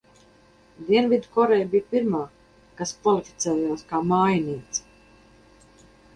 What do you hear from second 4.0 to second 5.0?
mājiniece.